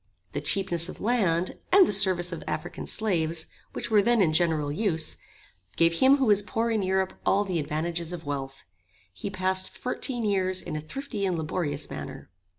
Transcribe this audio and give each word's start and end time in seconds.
The 0.31 0.41
cheapness 0.41 0.89
of 0.89 0.99
land, 0.99 1.59
and 1.71 1.85
the 1.87 1.91
service 1.93 2.31
of 2.31 2.43
African 2.47 2.87
slaves, 2.87 3.45
which 3.73 3.91
were 3.91 4.01
then 4.01 4.19
in 4.19 4.33
general 4.33 4.71
use, 4.71 5.17
gave 5.75 5.99
him 5.99 6.17
who 6.17 6.25
was 6.25 6.41
poor 6.41 6.71
in 6.71 6.81
Europe 6.81 7.13
all 7.23 7.43
the 7.43 7.59
advantages 7.59 8.11
of 8.11 8.25
wealth. 8.25 8.63
He 9.13 9.29
passed 9.29 9.69
fourteen 9.77 10.25
years 10.25 10.59
in 10.59 10.75
a 10.75 10.81
thrifty 10.81 11.23
and 11.23 11.37
laborious 11.37 11.87
manner. 11.91 12.31